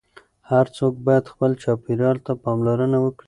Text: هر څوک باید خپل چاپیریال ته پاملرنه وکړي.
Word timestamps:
هر 0.51 0.65
څوک 0.77 0.93
باید 1.05 1.25
خپل 1.33 1.51
چاپیریال 1.63 2.17
ته 2.25 2.31
پاملرنه 2.43 2.97
وکړي. 3.01 3.19